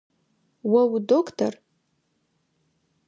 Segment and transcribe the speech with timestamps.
[0.79, 1.53] О удоктор?